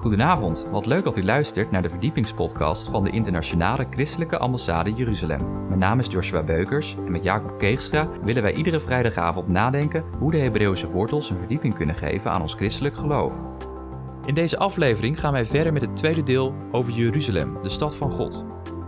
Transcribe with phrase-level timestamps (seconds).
[0.00, 5.66] Goedenavond, wat leuk dat u luistert naar de verdiepingspodcast van de Internationale Christelijke Ambassade Jeruzalem.
[5.66, 10.30] Mijn naam is Joshua Beukers en met Jacob Keegstra willen wij iedere vrijdagavond nadenken hoe
[10.30, 13.32] de Hebreeuwse wortels een verdieping kunnen geven aan ons christelijk geloof.
[14.24, 18.10] In deze aflevering gaan wij verder met het tweede deel over Jeruzalem, de stad van
[18.10, 18.44] God.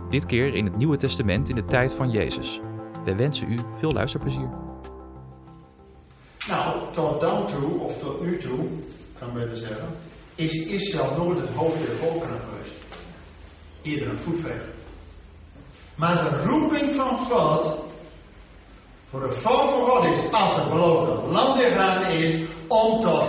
[0.09, 2.59] Dit keer in het Nieuwe Testament in de tijd van Jezus.
[3.05, 4.49] Wij wensen u veel luisterplezier.
[6.47, 8.59] Nou, tot dan toe, of tot nu toe,
[9.19, 9.87] kan we zeggen,
[10.35, 12.75] is Israël nooit het hoofd der volkeren geweest.
[13.81, 14.69] Eerder een voetveger.
[15.95, 17.83] Maar de roeping van God
[19.09, 23.23] voor de volk van God is, als het beloofde land gegaan is, om tot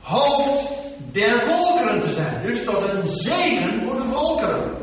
[0.00, 0.72] hoofd
[1.12, 2.42] der volkeren te zijn.
[2.42, 4.76] Dus tot een zegen voor de volkeren.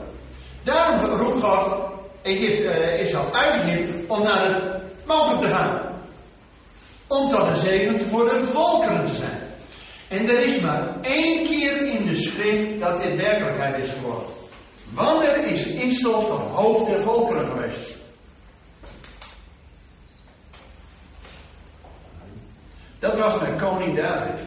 [0.64, 5.82] Daarom roept God Egypte, uh, Israël uit om naar het mogen te gaan.
[7.08, 9.45] Om tot een zegen voor de volkeren te zijn.
[10.08, 14.28] En er is maar één keer in de schrift dat dit werkelijkheid is geworden.
[14.94, 17.96] Wanneer is Israël tot hoofd der volkeren geweest?
[23.00, 24.40] Dat was met koning David.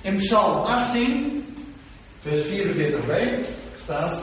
[0.00, 1.44] In Psalm 18,
[2.20, 4.22] vers 44b staat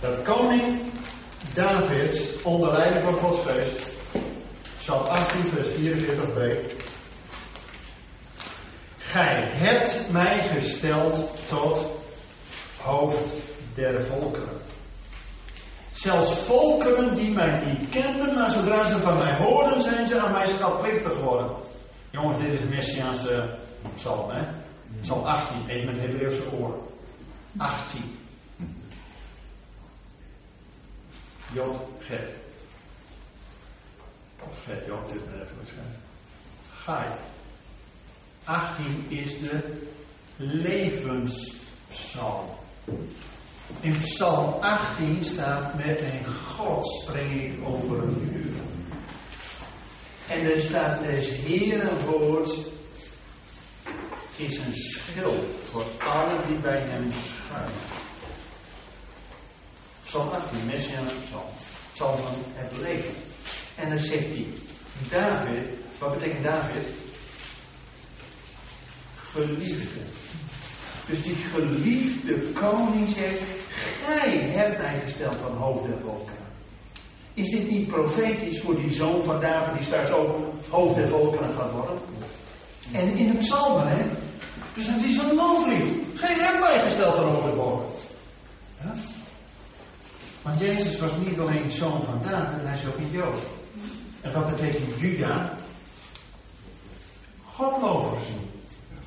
[0.00, 0.80] dat koning
[1.54, 3.86] David onder leiding van Gods geest,
[4.78, 6.70] Psalm 18, vers 44b,
[9.10, 11.86] Gij hebt mij gesteld tot
[12.82, 13.24] hoofd
[13.74, 14.60] der volkeren.
[15.92, 20.32] Zelfs volkeren die mij niet kenden, maar zodra ze van mij hoorden, zijn ze aan
[20.32, 21.50] mij schatplichtig geworden.
[22.10, 23.58] Jongens, dit is een Messiaanse
[23.94, 24.42] psalm, hè?
[25.00, 26.80] Psalm 18, één met Hebreeuwse oren.
[27.56, 28.18] 18.
[31.52, 32.28] Jod, Get.
[34.42, 35.98] Of Get, Jod, dit even waarschijnlijk.
[36.70, 37.06] Gai.
[38.50, 39.80] 18 is de
[40.36, 42.46] levenspsalm.
[43.80, 48.52] In Psalm 18 staat met een God spring ik over een uur.
[50.28, 52.58] En er staat des Heeren woord
[54.36, 57.72] is een schild voor allen die bij hem schuilen.
[60.04, 61.48] Psalm 18, Messiaanse psalm.
[61.92, 63.14] Psalm van het leven.
[63.76, 64.46] En dan zegt hij,
[65.10, 65.68] David,
[65.98, 66.84] wat betekent David?
[69.32, 70.00] Geliefde.
[71.06, 73.40] Dus die geliefde koning zegt,
[74.04, 76.38] gij hebt mij gesteld van hoofd der volkeren.
[77.34, 80.36] Is dit niet profetisch voor die zoon van David die straks ook
[80.68, 81.98] hoofd der volkeren gaat worden?
[82.92, 84.04] En in de psalmen, hè,
[84.74, 85.92] dus dat is een looflied.
[86.14, 87.90] Gij hebt mij gesteld van hoofd der volkeren.
[88.82, 88.94] Ja?
[90.42, 93.38] Want Jezus was niet alleen zoon van David, hij is ook een Jood.
[94.20, 95.58] En wat betekent Juda?
[97.44, 98.28] Godlovers.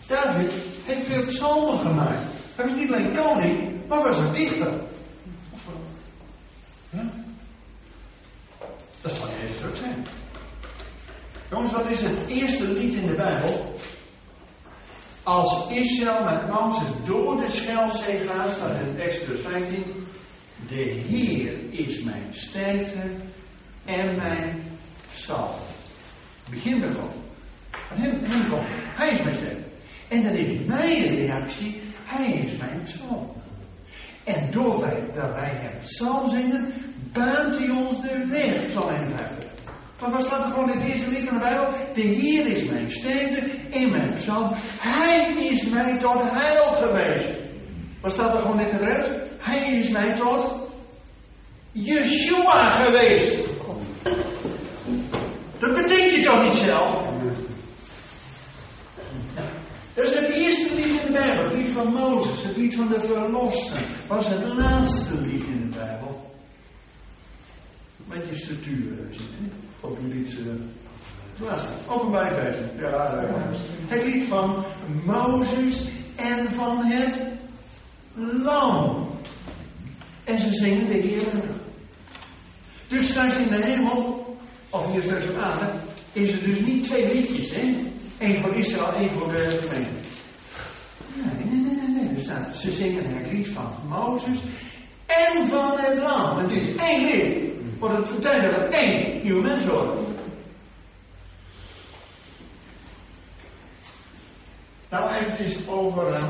[0.08, 0.52] David
[0.86, 2.32] heeft veel psalmen gemaakt.
[2.56, 4.82] Hij was niet alleen koning, maar was een dichter.
[9.02, 10.08] Dat zal Jezus ook zijn.
[11.50, 13.76] Jongens, wat is het eerste lied in de Bijbel?
[15.24, 19.84] Als Israël met Mozes door de Schelzee gaat, staat in Exodus 15.
[20.68, 23.02] De Heer is mijn sterkte
[23.86, 24.64] en mijn
[25.14, 25.56] zal.
[26.50, 27.12] Begin gewoon.
[27.88, 28.68] Van hem, hem komt.
[28.70, 29.73] Hij is mijn sterkte.
[30.14, 33.32] En dan is mijn reactie, hij is mijn psalm.
[34.24, 36.74] En door wij, dat wij hem psalm zingen,
[37.14, 39.52] baant hij ons de weg, psalm 51.
[40.00, 41.70] Maar wat staat er gewoon in eerste lied van de Bijbel?
[41.94, 44.50] De Heer is mijn sterkte in mijn psalm.
[44.80, 47.30] Hij is mij tot heil geweest.
[48.02, 49.10] Wat staat er gewoon in de rest?
[49.38, 50.70] Hij is mij tot
[51.72, 53.36] Yeshua geweest.
[55.60, 57.12] Dat betekent je toch niet zelf?
[59.94, 62.88] Dat is het eerste lied in de Bijbel, het lied van Mozes, het lied van
[62.88, 63.86] de verlosten.
[64.08, 66.32] Was het laatste lied in de Bijbel.
[68.06, 70.32] Met je structuur zien, Op een lied.
[71.34, 72.58] Het laatste, openbaarheid.
[72.80, 73.50] Ja,
[73.88, 74.64] het lied van
[75.06, 75.82] Mozes
[76.16, 77.16] en van het
[78.44, 79.10] Lam.
[80.24, 81.24] En ze zingen de Heer.
[82.88, 84.38] Dus straks in de hemel,
[84.70, 85.66] of hier straks op aarde,
[86.12, 87.92] is er dus niet twee liedjes, hè?
[88.18, 90.12] Eén voor Israël, één voor de gemeente.
[91.16, 92.16] Nee, nee, nee, nee, nee.
[92.16, 94.40] Er staat, ze zingen het lied van Mozes
[95.06, 96.38] en van het Lam.
[96.38, 97.52] Het is één lied.
[97.80, 100.02] Voor het vertellen dat één nieuwe mens wordt.
[104.90, 106.24] Nou, eventjes over uh,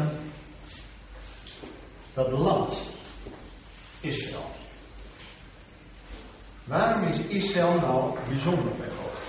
[2.14, 2.78] dat land.
[4.02, 4.52] Israël.
[6.64, 9.23] Waarom is Israël nou bijzonder bij God?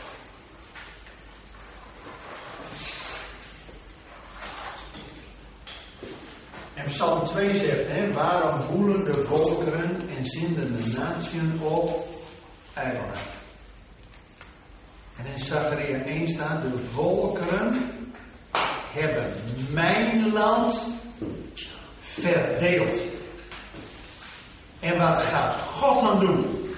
[6.84, 12.06] En Psalm 2 zegt, hè, waarom voelen de volkeren en zinden de naties op
[12.74, 13.38] ijdelheid?
[15.16, 17.92] En in Zachariah 1 staat, de volkeren
[18.92, 19.32] hebben
[19.72, 20.80] mijn land
[22.00, 22.96] verdeeld.
[24.80, 26.70] En wat gaat God dan doen?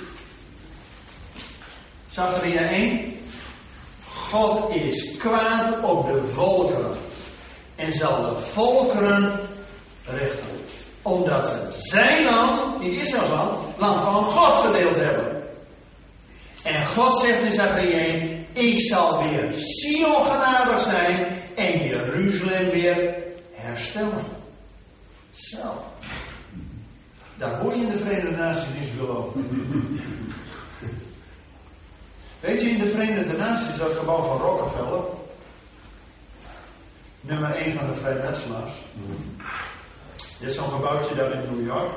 [2.10, 3.14] Zachariah 1.
[4.14, 6.96] God is kwaad op de volkeren.
[7.76, 9.45] En zal de volkeren
[10.06, 10.58] rechten.
[11.02, 15.44] Omdat ze zijn land, niet Israëls land, land van God verdeeld hebben.
[16.62, 18.46] En God zegt in Zachariah 1.
[18.52, 23.16] Ik zal weer Sion genadig zijn en Jeruzalem weer
[23.52, 24.24] herstellen.
[25.34, 25.84] Zo.
[27.38, 29.40] Daar hoor je in de Verenigde Naties niet over.
[32.40, 35.04] Weet je, in de Verenigde Naties, dat gebouw van Rockefeller,
[37.20, 38.72] nummer 1 van de vrijmetselaars.
[40.38, 41.92] Dit is zo'n gebouwtje daar in New York.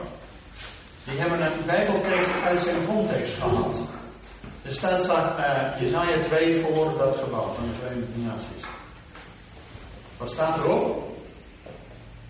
[1.04, 3.78] Die hebben een bijbeltekst uit zijn context gehaald.
[4.62, 8.64] Er staat uh, Jezaja 2 voor dat gebouw van de Verenigde Naties.
[10.18, 11.18] Wat staat erop?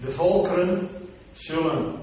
[0.02, 0.90] De volkeren
[1.34, 1.96] zullen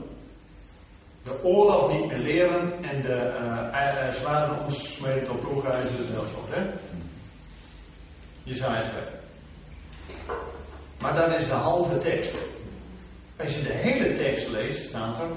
[1.22, 3.34] de oorlog niet meer leren en de
[3.72, 6.54] uh, zwaarden ons smeden tot ploegreizen enzovoort.
[6.54, 6.62] Hè?
[8.42, 9.02] Jezaja 2.
[11.00, 12.34] Maar dat is de halve tekst.
[13.46, 15.28] Als je de hele tekst leest, staat er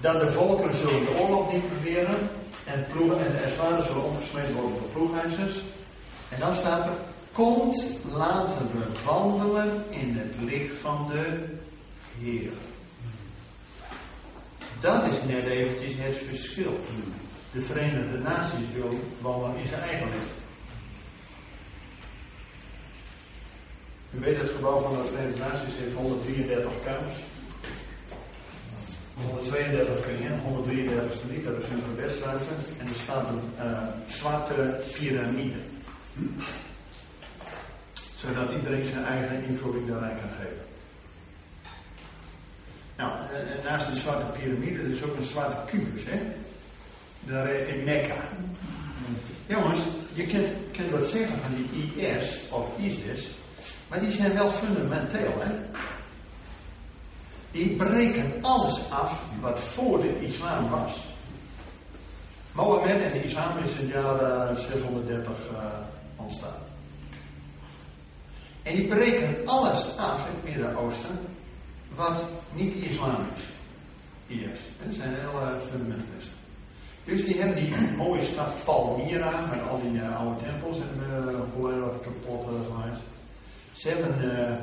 [0.00, 2.30] dat de volkeren zullen de oorlog niet leren
[2.64, 5.56] en, ploegen, en de zwaarden zullen omgesmeed worden tot ploegreizers.
[6.28, 6.92] En dan staat er,
[7.32, 11.44] komt laten we wandelen in het licht van de
[12.18, 12.52] Heer.
[14.80, 16.80] Dat is net eventjes het verschil.
[17.52, 20.39] De Verenigde Naties wil wandelen in zijn eigen licht.
[24.14, 27.16] U weet het gebouw van de Verenigde Naties heeft 133 kamers.
[29.14, 32.54] 132 kun je, 133 niet, dat is een gebedsruimte.
[32.78, 35.58] En er staat een uh, zwarte piramide.
[38.16, 40.68] Zodat iedereen zijn eigen invulling daaraan kan geven.
[42.96, 43.12] Nou,
[43.64, 46.20] naast de zwarte piramide is ook een zwarte kubus, hè?
[47.20, 48.28] Daar in Mekka.
[49.46, 49.80] Jongens,
[50.14, 53.26] je kunt, kunt wat zeggen van die IS of ISIS,
[53.88, 55.54] maar die zijn wel fundamenteel, hè?
[57.50, 61.08] Die breken alles af wat voor de islam was.
[62.52, 65.58] Mohammed en de islam is in het jaar 630 uh,
[66.16, 66.58] ontstaan.
[68.62, 71.18] En die breken alles af in het Midden-Oosten
[71.94, 73.42] wat niet islam is.
[74.36, 74.62] Eerst.
[74.84, 76.38] Dat zijn heel uh, fundamentalisten.
[77.04, 81.40] Dus die hebben die mooie stad Palmyra met al die uh, oude tempels en uh,
[81.54, 83.00] volledig kapot gemaakt.
[83.72, 84.56] Ze hebben uh,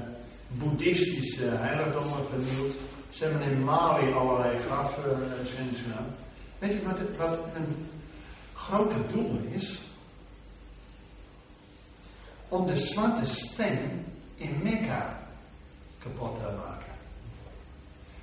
[0.48, 2.76] boeddhistische heiligdommen vernield.
[3.10, 6.16] Ze hebben in Mali allerlei grafschennis gedaan.
[6.60, 7.90] Weet je wat, het, wat een
[8.54, 9.82] grote doel is?
[12.48, 14.06] Om de zwarte steen
[14.36, 15.20] in Mekka
[16.00, 16.94] kapot te maken.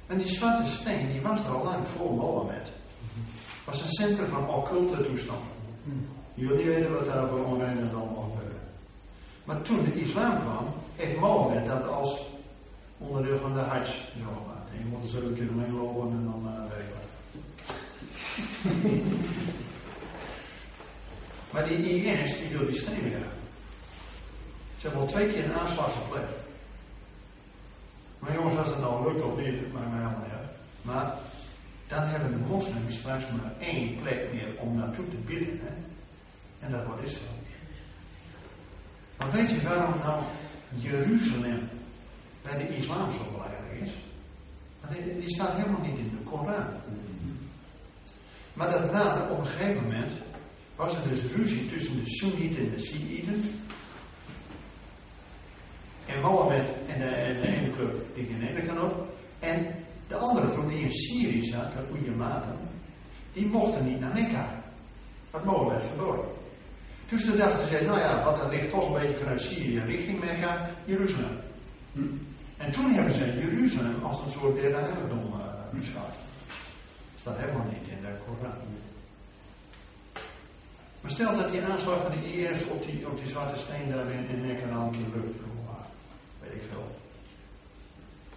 [0.07, 2.69] En die zwarte steen, die was er al lang voor Mohammed.
[3.65, 5.53] Was een centrum van occulte toestanden.
[6.35, 8.34] Jullie weten wat daar voor onreinen allemaal.
[9.45, 12.21] Maar toen de islam kwam, heeft Mohammed dat als
[12.99, 13.89] onderdeel van de Hajj.
[14.73, 17.03] En je moet er zo een keer omheen lopen en dan uh, weet ik
[21.53, 23.27] maar die IS, die wil die steen weer.
[24.77, 26.39] Ze hebben al twee keer een aanslag gepleegd.
[28.19, 30.51] Maar jongens, als het nou lukt of niet, maakt mij uit.
[30.83, 31.15] Maar
[31.89, 35.61] dan hebben de moslims straks maar één plek meer om naartoe te bidden.
[35.63, 35.73] Hè?
[36.67, 37.44] En dat wordt Israël.
[39.25, 40.23] Maar weet je waarom nou
[40.75, 41.69] Jeruzalem
[42.43, 43.91] bij de islam zo belangrijk is?
[45.21, 46.67] Die, staat helemaal niet in de Koran.
[48.53, 50.13] Maar dat na, op een gegeven moment,
[50.77, 53.43] was er dus ruzie tussen de Soenieten en de Shiiten.
[56.07, 59.17] En Mohammed en de, en de ene club in kant op.
[59.39, 59.67] En
[60.09, 62.59] de andere groep die in Syrië zat, de Oeiematen,
[63.33, 64.63] die mochten niet naar Mekka.
[65.31, 66.34] Wat Mohammed verloren.
[67.15, 70.21] Dus toen dachten ze, nou ja, wat dat ligt toch een beetje vanuit Syrië richting
[70.21, 71.39] Mekka, Jeruzalem.
[71.93, 72.01] Hm.
[72.57, 76.15] En toen hebben ze Jeruzalem als een soort derde heiligdom uh, beschouwd.
[77.13, 78.59] Dat staat helemaal niet in de Koran.
[81.01, 84.11] Maar stel dat die aanslag van de IS op die, op die zwarte steen daar
[84.11, 85.39] in, in Mekka nou een keer lukt
[86.41, 86.87] weet ik veel.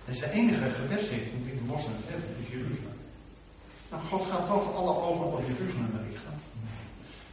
[0.05, 2.99] Dat is de enige gebedsrichting die de moslims hebben, is Jeruzalem.
[3.89, 6.33] Nou, God gaat toch alle ogen op Jeruzalem richten.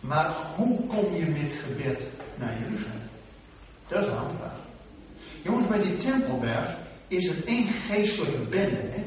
[0.07, 2.03] Maar hoe kom je met gebed
[2.39, 3.03] naar Jeruzalem?
[3.89, 4.61] Dat is een vraag.
[5.43, 6.77] Jongens, bij die Tempelberg,
[7.09, 8.77] is het één geestelijke bende.
[8.77, 9.05] Hè?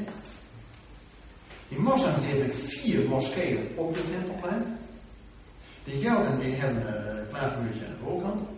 [1.68, 4.78] Die moslims hebben vier moskeeën op de tempelplein.
[5.84, 8.48] De Joden die hebben een uh, klaarmuurtje aan de voorkant.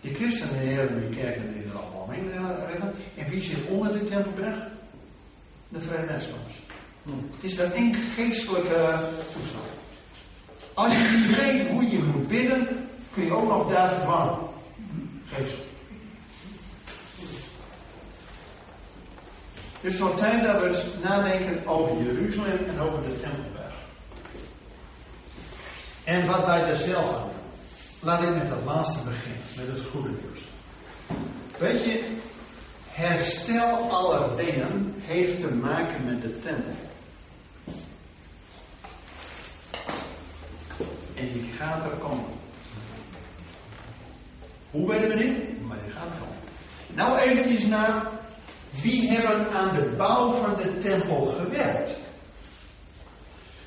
[0.00, 2.30] De christenen die hebben die kerken die er allemaal omheen
[2.66, 2.94] rennen.
[3.16, 4.68] En wie zit onder de tempelberg?
[5.68, 6.54] De vrijmetselaars.
[7.04, 9.80] Het is dat één geestelijke toestand.
[10.74, 14.38] Als je niet weet hoe je moet bidden, kun je ook nog daar vervangen.
[15.26, 15.70] Geestelijk.
[19.80, 23.74] Dus het tijd dat we nadenken over Jeruzalem en over de Tempelberg.
[26.04, 27.30] En wat wij daar zelf doen.
[28.00, 30.40] Laat ik met het laatste beginnen, met het goede nieuws.
[31.58, 32.16] Weet je,
[32.88, 36.91] herstel aller dingen heeft te maken met de tempel.
[41.22, 42.24] En die gaat er komen.
[44.70, 45.62] Hoe weten we dit?
[45.66, 46.36] Maar die gaat er komen.
[46.94, 48.06] Nou eventjes naar
[48.82, 51.90] wie hebben aan de bouw van de tempel gewerkt.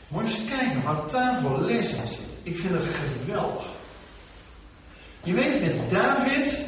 [0.07, 2.19] Moet je eens kijken wat daar voor zit.
[2.43, 3.65] Ik vind het geweldig.
[5.23, 6.65] Je weet met David,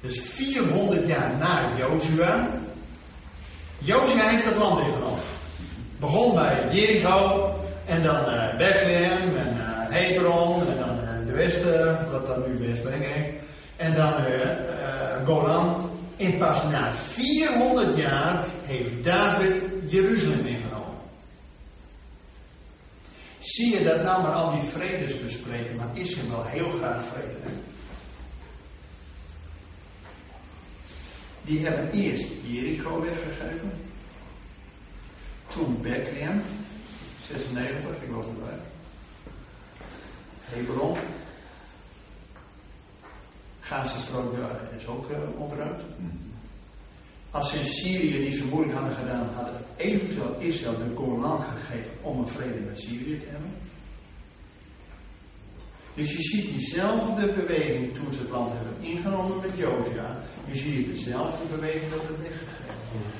[0.00, 2.60] dus 400 jaar na Jozua.
[3.78, 5.22] Jozua heeft het land ingenomen.
[5.98, 12.10] Begon bij Jericho en dan uh, Bethlehem en uh, Hebron en dan uh, de westen,
[12.10, 13.34] wat dat nu West heet.
[13.76, 14.12] En dan
[15.24, 15.90] Golan.
[16.16, 20.98] En pas na 400 jaar heeft David Jeruzalem ingenomen.
[23.38, 27.36] Zie je dat nou maar al die vredes bespreken, maar Israël wel heel graag vrede.
[27.42, 27.50] Hè?
[31.44, 33.72] Die hebben eerst Jericho weggegeven.
[35.46, 36.42] Toen Bethlehem,
[37.28, 38.58] 96, ik was erbij.
[40.40, 40.96] Hebron.
[43.60, 44.34] Gaza-strook
[44.76, 45.82] is ook uh, opgeruimd.
[47.30, 51.90] Als ze in Syrië niet zo moeilijk hadden gedaan, hadden eventueel Israël de Golan gegeven
[52.02, 53.50] om een vrede met Syrië te hebben.
[55.94, 60.16] Dus je ziet diezelfde beweging toen ze het land hebben ingenomen met Josia.
[60.46, 63.16] Je ziet dezelfde beweging dat het weggegeven wordt.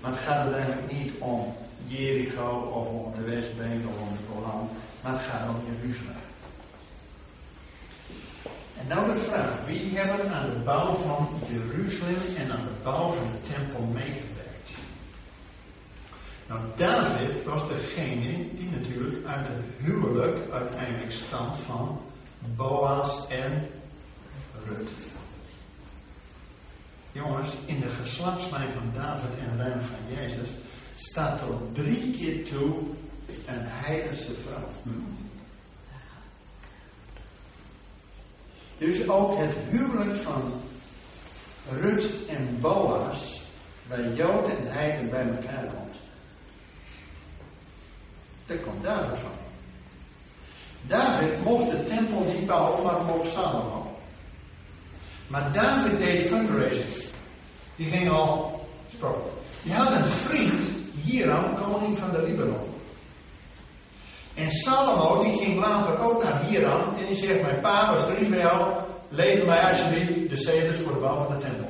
[0.00, 1.54] Maar het gaat uiteindelijk niet om
[1.86, 4.68] Jericho of om de Westbank of om de Golan,
[5.02, 6.24] maar het gaat om Jeruzalem.
[8.78, 13.10] En nou de vraag, wie hebben aan de bouw van Jeruzalem en aan de bouw
[13.10, 14.70] van de tempel meegewerkt?
[16.48, 22.00] Nou, David was degene die natuurlijk uit het huwelijk uiteindelijk stamt van
[22.56, 23.68] Boas en
[24.66, 25.14] Rut.
[27.12, 30.50] Jongens, in de geslachtslijn van David en lijn van Jezus
[30.96, 32.74] staat tot drie keer toe
[33.46, 34.92] een heidense vrouw.
[38.78, 40.52] Dus ook het huwelijk van
[41.70, 43.42] Rut en Boas,
[43.86, 45.96] waar Jood en Heiden bij elkaar komt.
[48.46, 49.30] Dat komt David van.
[50.86, 53.98] David mocht de tempel niet bouwen, maar mocht Salomo.
[55.26, 57.10] Maar David deed fundraising.
[57.76, 58.60] Die ging al
[58.94, 59.32] sproken.
[59.62, 60.62] Die had een vriend,
[61.06, 62.74] Hiram, koning van de Libanon.
[64.34, 68.28] En Salomo die ging later ook naar Hiram en die zegt: Mijn pa was drie
[68.28, 68.72] van jou,
[69.08, 71.68] lever mij alsjeblieft de zeders voor de bouw van de tempel.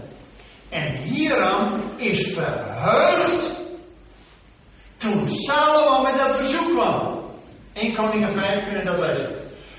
[0.69, 3.51] En Hiram is verheugd
[4.97, 7.25] toen Salomo met dat verzoek kwam.
[7.73, 9.35] 1 Koningen 5 kunnen dat lezen.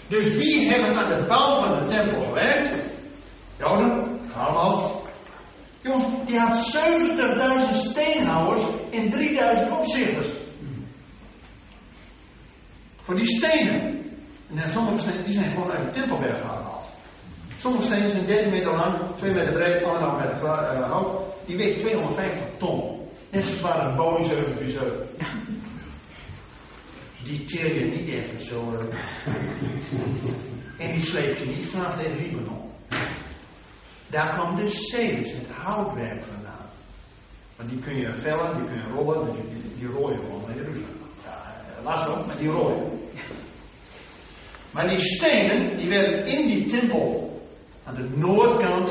[0.08, 2.70] Dus wie hebben aan de bouw van de tempel gewerkt?
[3.58, 5.06] Joden, allemaal.
[5.88, 6.76] Jongens, die had
[7.72, 10.28] 70.000 steenhouwers en 3000 opzichters.
[13.02, 14.06] Voor die stenen.
[14.56, 16.86] En sommige stenen die zijn gewoon uit de Tempelberg gehaald.
[17.58, 21.22] Sommige stenen zijn 13 meter lang, 2 meter breed, 1,5 meter uh, hoog.
[21.46, 23.02] Die wegen 250 ton.
[23.32, 25.08] Net zo zwaar een Boeing 747.
[27.24, 28.74] Die til je niet even zo.
[28.74, 28.80] Uh,
[30.88, 32.68] en die sleep je niet vanaf de Libanon.
[34.08, 36.70] Daar kwam de zees, het houtwerk vandaan.
[37.56, 40.56] Want die kun je vellen, die kun je rollen, die, die, die rooien gewoon naar
[40.56, 40.96] Jeruzalem.
[41.84, 42.96] Laat op, met die rode.
[44.72, 47.42] Maar die stenen, die werden in die tempel
[47.84, 48.90] aan de noordkant,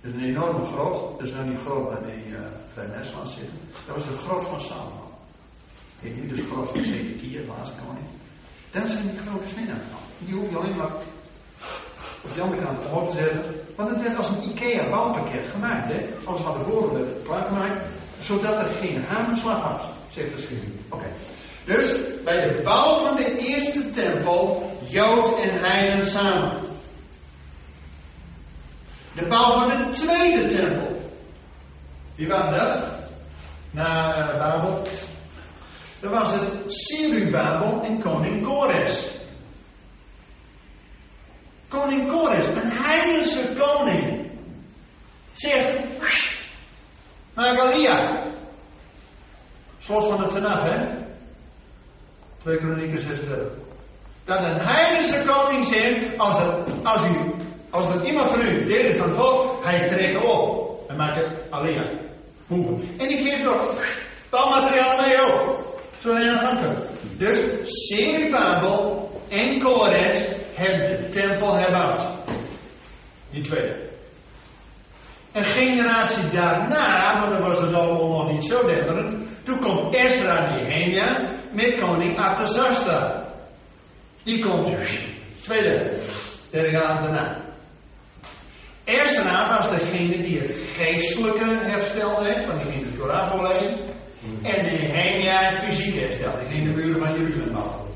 [0.00, 2.38] dus een enorme grot, dus nou niet groot waar die uh,
[2.72, 5.10] Vrijmetsland zitten, dat was de grot van Salomo.
[6.00, 8.06] Kijk, nu dus de grot van Zedekia, de laatste koning.
[8.70, 10.08] Daar zijn die grote stenen aan.
[10.18, 10.92] Die hoef je alleen maar
[12.24, 13.54] op de andere kant omhoog te zetten.
[13.76, 16.08] Want het werd als een IKEA bouwpakket gemaakt, hè.
[16.24, 16.54] Alles van
[16.92, 17.82] werd het klaargemaakt,
[18.20, 20.66] zodat er geen hamerslag was, zegt de schrift.
[20.88, 21.06] Oké.
[21.64, 26.52] Dus bij de bouw van de eerste tempel, Jood en Heiden samen.
[29.14, 31.10] De bouw van de tweede tempel.
[32.14, 32.82] Wie waren dat?
[33.70, 34.82] Na uh, Babel.
[36.00, 39.11] Dat was het Sirubabel en koning Kores.
[41.72, 44.30] Koning Kores, een heidense koning,
[45.34, 45.78] zegt:
[47.34, 48.22] Magalia.
[49.78, 51.00] Slot van de Tenach, hè?
[52.42, 53.46] 2 Kronieken 36.
[54.24, 57.16] Dat een heidense koning zegt: als, het, als, u,
[57.70, 60.90] als er iemand van u deel van het volk, hij trekt op.
[60.90, 61.84] En maakt het Alia.
[62.98, 63.74] En die geeft toch
[64.30, 65.64] bouwmateriaal mee ook.
[66.00, 66.76] Zo je aan
[67.16, 72.02] Dus Serubabel en Kores hebben de tempel herbouwd.
[73.30, 73.90] Die tweede.
[75.32, 79.26] Een generatie daarna, maar dan was het allemaal nog niet zo denderend.
[79.44, 81.20] Toen komt Ezra Nehemia
[81.52, 83.10] met koning Artaxerxes.
[84.22, 84.76] Die komt
[85.40, 85.90] tweede,
[86.50, 87.40] derde jaar daarna.
[88.84, 93.76] Ezra was degene die het geestelijke herstelde heeft, want die ging de Torah voorlezen.
[94.42, 97.86] En Nehemia het fysieke herstelde, die ging de muren van Jeruzalem bouwen.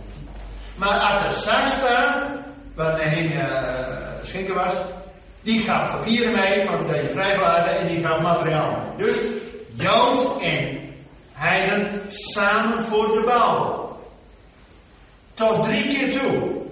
[0.77, 2.15] Maar Artaxerxes,
[2.77, 3.49] waar Nehemia
[3.89, 4.75] uh, schinken was,
[5.43, 8.95] die gaat papieren mee, van de vrijwaarden en die gaat materiaal.
[8.97, 9.17] Dus
[9.75, 10.85] Jood en
[11.33, 13.97] Heiden samen voor de bouw.
[15.35, 16.63] Tot drie keer toe.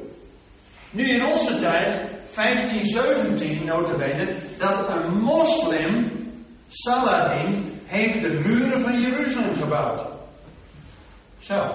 [0.91, 6.13] Nu in onze tijd, 1517 notabene, dat een moslim,
[6.69, 10.01] Saladin, heeft de muren van Jeruzalem gebouwd.
[11.39, 11.75] Zo.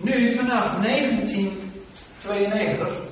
[0.00, 3.06] Nu vanaf 1992,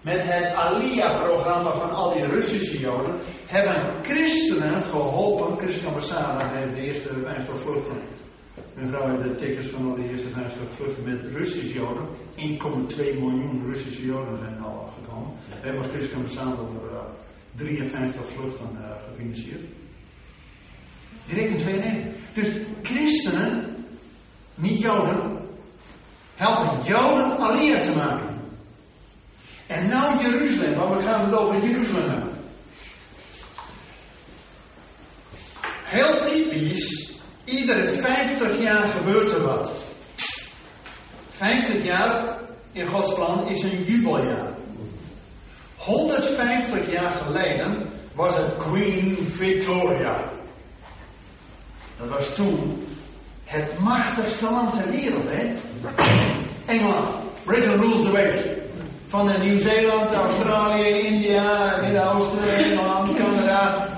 [0.00, 3.14] met het Aliyah-programma van al die Russische Joden,
[3.46, 5.58] hebben christenen geholpen.
[5.58, 8.06] Christen Ambassade heeft de eerste 50 vluchtelingen.
[8.74, 12.06] Mijn vrouw heeft de tickets van al die eerste 50 vluchten met Russische Joden.
[12.36, 12.44] 1,2
[12.96, 15.32] miljoen Russische Joden zijn al gekomen.
[15.60, 16.30] We hebben Christen onder
[17.56, 19.62] 53 vluchten uh, gefinancierd.
[21.26, 22.12] Direct in 92.
[22.34, 22.48] Dus
[22.82, 23.76] christenen,
[24.54, 25.41] niet Joden,
[26.42, 28.40] helpen Joden Aliyah te maken.
[29.66, 32.30] En nou Jeruzalem, want we gaan het over Jeruzalem hebben.
[35.84, 37.12] Heel typisch,
[37.44, 39.72] iedere 50 jaar gebeurt er wat.
[41.30, 42.38] 50 jaar
[42.72, 44.50] in Gods plan is een jubeljaar.
[45.76, 50.30] 150 jaar geleden was het Queen Victoria.
[51.98, 52.86] Dat was toen
[53.52, 55.54] het machtigste land ter wereld, hè?
[56.66, 57.16] Engeland.
[57.44, 58.60] Britain rules the world.
[59.06, 63.88] Van Nieuw-Zeeland, Australië, India, Midden-Oosten, Engeland, Canada.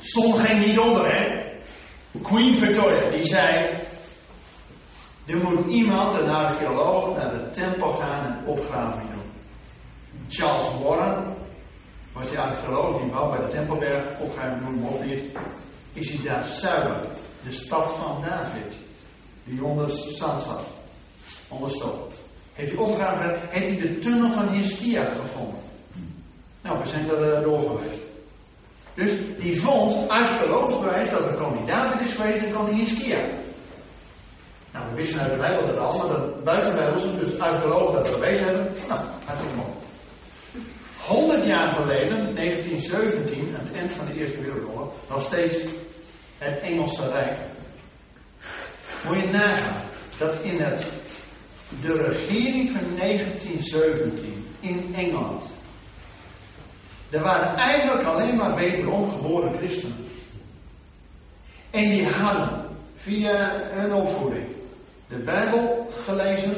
[0.00, 1.46] Zon ging niet onder, hè?
[2.22, 3.76] Queen Victoria, die zei.
[5.26, 9.30] Er moet iemand, een archeoloog, naar de tempel gaan en opgraving doen.
[10.28, 11.36] Charles Warren
[12.12, 15.22] was die archeoloog die wou bij de Tempelberg opgraving doen, mocht niet.
[15.92, 18.86] Is hij daar zuidelijk, de stad van David,
[19.48, 20.64] die onder zand zat,
[21.48, 21.96] onder stof.
[22.52, 25.60] Heeft hij opgegraven, heeft hij de tunnel van Hiskia gevonden.
[26.62, 28.02] Nou, we zijn er door geweest.
[28.94, 33.18] Dus die vond archeologisch bewijs dat er koning David is geweest en koning Hiskia.
[34.72, 38.44] Nou, we wisten uit de Bijbel dat al, maar dat buitenbijbelse, dus archeologen dat geweest
[38.44, 38.72] hebben.
[38.88, 39.68] Nou, hartstikke mooi.
[41.06, 45.56] 100 jaar geleden, 1917, aan het eind van de Eerste Wereldoorlog, nog steeds
[46.38, 47.38] het Engelse Rijk.
[49.06, 49.82] Moet je nagaan
[50.18, 50.86] dat in het,
[51.80, 55.42] de regering van 1917 in Engeland,
[57.10, 60.06] er waren eigenlijk alleen maar wederom geboren christenen.
[61.70, 64.46] En die hadden via hun opvoeding
[65.08, 66.54] de Bijbel gelezen,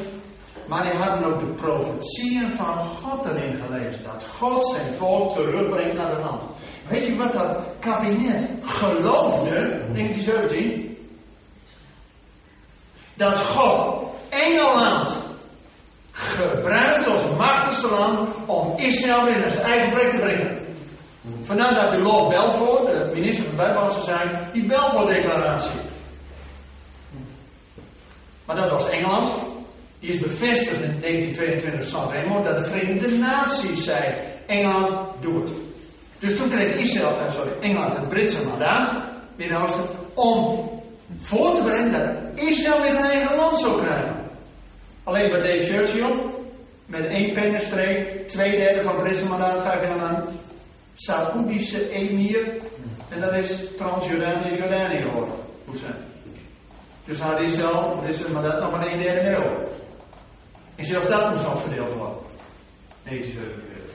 [0.67, 4.03] maar die hadden ook de profetieën van God erin gelezen.
[4.03, 6.41] Dat God zijn volk terugbrengt naar het land.
[6.89, 9.49] Weet je wat dat kabinet geloofde,
[9.93, 10.90] 1917?
[13.13, 15.07] Dat God Engeland
[16.11, 20.59] gebruikt als machtigste land om Israël weer naar zijn eigen plek te brengen.
[21.41, 25.79] Vandaar dat de Lord Balfour, de minister van Buitenlandse Zaken, die Balfour-declaratie.
[28.45, 29.31] Maar dat was Engeland.
[29.99, 34.15] Die is bevestigd in 1922 Sanremo dat de Verenigde Naties zei:
[34.47, 35.51] Engeland, doe het.
[36.19, 39.03] Dus toen kreeg Israël, uh, sorry, Engeland het Britse mandaat,
[39.35, 40.69] Midden-Oosten, om
[41.19, 44.15] voor te brengen dat Israël weer een eigen land zou krijgen.
[45.03, 46.29] Alleen bij deed Churchill?
[46.85, 50.27] Met één pennenstreek, twee derde van het ga je aan
[50.95, 52.47] Saoedische emir.
[53.09, 55.35] En dat is Transjordanië, Jordanië geworden.
[57.05, 59.67] Dus had Israël, Britse mandaat, nog maar één derde over.
[60.75, 62.17] En zelfs dat moest al verdeeld worden.
[63.03, 63.93] 1947.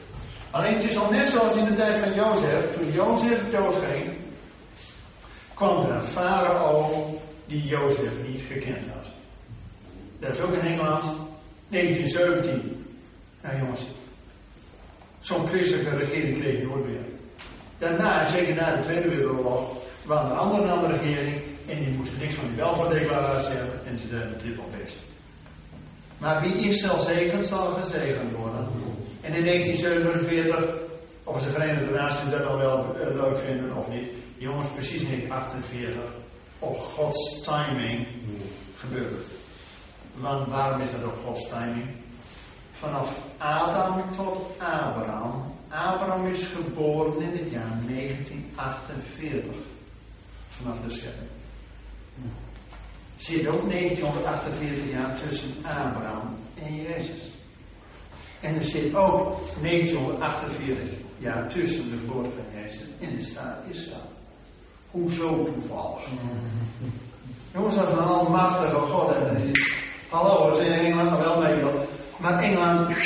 [0.50, 2.72] Alleen het is al net zoals in de tijd van Jozef.
[2.72, 4.16] Toen Jozef doodging,
[5.54, 9.06] kwam er een farao die Jozef niet gekend had.
[10.18, 11.04] Dat is ook in Engeland,
[11.68, 12.84] 1917.
[13.42, 13.84] Nou jongens,
[15.20, 17.04] zo'n christelijke regering kreeg je nooit meer.
[17.78, 22.18] Daarna, zeker na de Tweede Wereldoorlog, kwam er anderen aan de regering en die moesten
[22.18, 24.96] niks van die welvaartdeclaratie hebben en ze zijn het op best.
[26.18, 28.68] Maar wie Israël zegent, zal gezegend worden.
[29.20, 30.76] En in 1947,
[31.24, 36.02] of de Verenigde Naties dat al wel uh, leuk vinden of niet, jongens, precies 1948,
[36.58, 38.06] op Gods timing
[38.76, 39.26] gebeurt.
[40.14, 41.86] Want waarom is dat op Gods timing?
[42.72, 45.54] Vanaf Adam tot Abraham.
[45.68, 49.52] Abraham is geboren in het jaar 1948.
[50.48, 51.30] Vanaf de schepping.
[53.16, 57.22] Zit ook 1948 jaar tussen Abraham en Jezus.
[58.40, 60.82] En er zit ook 1948
[61.18, 64.15] jaar tussen de geboorte van Jezus en de staat Israël.
[64.96, 66.06] Hoezo toevallig?
[67.54, 69.50] Jongens, dat we een almachtige God hebben.
[70.08, 71.64] Hallo, we zijn in Engeland wel mee,
[72.18, 72.96] maar Engeland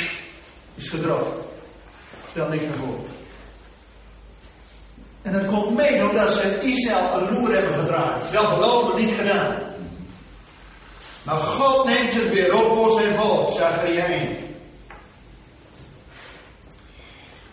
[0.75, 1.31] is gedroogd.
[2.29, 2.99] Stel niks meer voor.
[5.21, 8.31] En dat komt mee omdat ze Israël een loer hebben gedraaid.
[8.31, 9.57] Wel geloven, niet gedaan.
[11.23, 14.37] Maar God neemt het weer op voor zijn volk, Zacharia 1.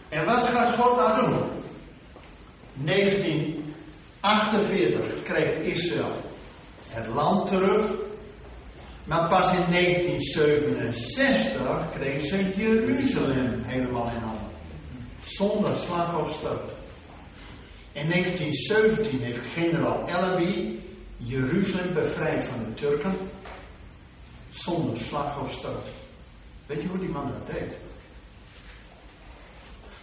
[0.08, 1.48] En wat gaat God nou doen?
[4.20, 6.16] 1948 kreeg Israël
[6.88, 7.90] het land terug.
[9.04, 14.50] Maar pas in 1967 kreeg ze Jeruzalem helemaal in handen.
[15.24, 16.70] Zonder slag of stoot.
[17.92, 20.78] In 1917 heeft generaal Ellaby
[21.16, 23.16] Jeruzalem bevrijd van de Turken.
[24.50, 25.86] Zonder slag of stoot.
[26.66, 27.76] Weet je hoe die man dat deed?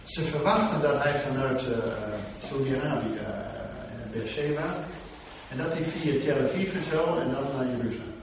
[0.04, 1.68] Ze verwachten dat hij vanuit uh,
[2.48, 3.65] Saudi-Arabië, uh,
[4.16, 4.84] Beersheba,
[5.50, 8.14] en dat hij via Tel Aviv en zo en dan naar Jeruzalem.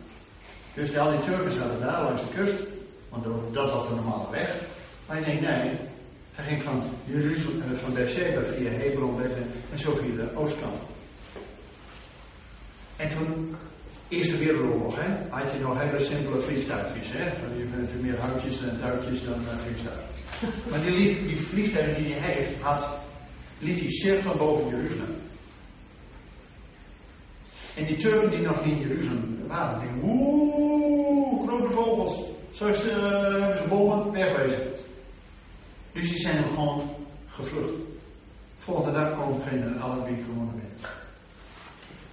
[0.73, 2.63] Dus al die Turken zaten daar langs de kust,
[3.09, 4.55] want dat was de normale weg.
[5.07, 5.71] Maar denkt nee,
[6.31, 9.21] hij ging van, Jeruzalem, van Beersheba via Hebron
[9.71, 10.81] en zo via de oostkant.
[12.95, 13.55] En toen,
[14.07, 17.11] Eerste Wereldoorlog, hè, had je nog hele simpele vliegtuigjes.
[17.11, 17.23] Hè?
[17.57, 20.11] Je bent meer houtjes en touwtjes dan uh, vliegtuigen.
[20.69, 22.85] Maar die, die vliegtuigen die hij heeft, had,
[23.59, 25.15] liet hij cirkelen boven Jeruzalem.
[27.75, 32.23] En die Turken die nog in Jeruzalem waren, die oeh, grote vogels.
[32.51, 34.71] Straks uh, hebben ze bommen, wegwezen.
[35.91, 36.95] Dus die zijn gewoon
[37.27, 37.73] gevlucht.
[38.57, 40.89] Volgende dag komt geen Arabië gewoon weer.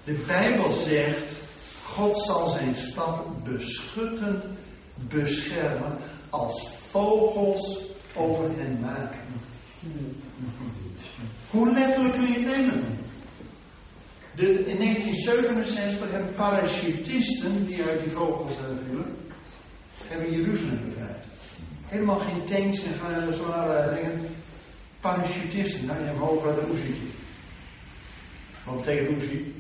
[0.05, 1.43] De Bijbel zegt,
[1.85, 4.45] God zal zijn stad beschuttend
[4.95, 5.97] beschermen
[6.31, 7.79] als vogels
[8.15, 9.19] over hen maken.
[11.51, 13.00] Hoe letterlijk kun je het nemen?
[14.35, 19.17] De, in 1967 hebben parachutisten die uit die vogels vielen,
[20.07, 21.25] hebben Jeruzalem bevrijd.
[21.87, 24.21] Helemaal geen tanks en zware dingen.
[25.01, 27.13] Parachutisten, nou je hebt hoger de Uzi.
[28.65, 29.55] Wat betekent Uzi?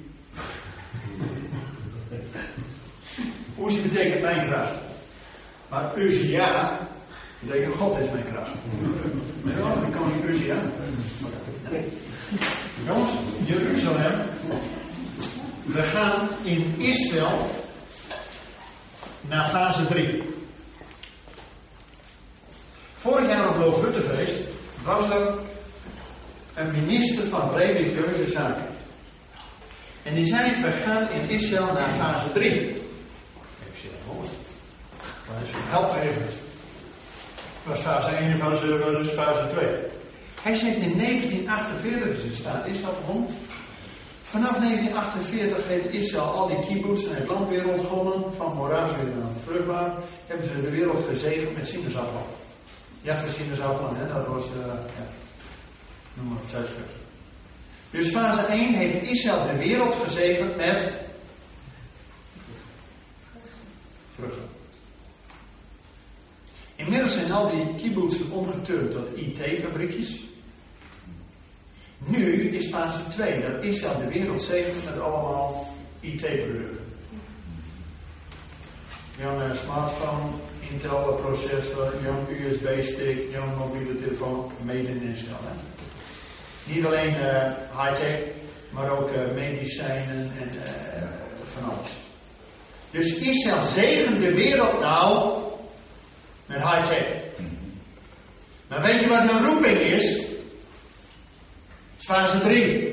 [3.59, 4.80] Uzi betekent mijn kracht.
[5.68, 6.88] Maar Uzia
[7.40, 8.50] betekent God is mijn kracht.
[9.44, 10.62] Ja, dan kan ik Uzia.
[12.87, 13.11] Jongens,
[13.44, 14.12] Jeruzalem.
[15.64, 17.50] We gaan in Israël
[19.20, 20.22] naar fase 3.
[22.92, 24.38] Vorig jaar op Loofhuttenfeest
[24.83, 25.35] was er
[26.55, 28.66] een minister van religieuze zaken.
[30.03, 32.50] En die zei, we gaan in Israël naar fase 3.
[32.50, 32.79] Ik
[33.74, 33.90] zeg,
[35.42, 36.49] is help even.
[37.64, 39.88] Was fase 1 en fase, is fase 2.
[40.42, 43.31] Hij zegt in 1948 is staat, is dat rond?
[44.23, 49.31] Vanaf 1948 heeft Israël al die kibbutz en het land weer ontgonnen, van Moravië naar
[49.46, 49.92] vruchtbaar,
[50.27, 52.27] hebben ze de wereld gezegend met sinaasappel.
[53.03, 55.07] Ja, voor sinaasappelen, hè, dat was, uh, ja,
[56.14, 56.99] noem maar het Zuidschrift.
[57.90, 60.92] Dus fase 1 heeft Israël de wereld gezegend met
[64.14, 64.60] vruchten.
[66.81, 70.21] Inmiddels zijn al die kibbutzen omgeturnd tot IT-fabriekjes.
[71.99, 75.69] Nu is fase 2 dat Israël de wereld zegent met allemaal
[76.01, 76.79] IT-producten.
[79.19, 80.27] Jouw smartphone,
[80.71, 85.16] Intel processor, jouw USB-stick, jouw mobiele telefoon, made in?
[86.64, 88.21] Niet alleen uh, high-tech,
[88.71, 90.51] maar ook uh, medicijnen en
[91.55, 91.90] van alles.
[92.90, 95.39] Dus Israël zegent de wereld nou
[96.50, 97.06] met high-tech.
[98.68, 100.20] Maar weet je wat een roeping is?
[101.96, 102.88] Fase 3.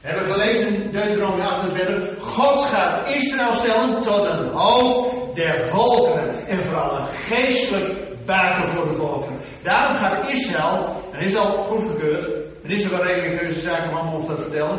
[0.00, 2.10] We hebben gelezen Deuteronomie 28.
[2.20, 6.46] God gaat Israël stellen tot een hoofd der volkeren.
[6.46, 9.38] En vooral een geestelijk baken voor de volkeren.
[9.62, 12.26] Daarom gaat Israël, en is al goedgekeurd,
[12.64, 14.78] er is ook een religieuze zaak om allemaal dat vertellen.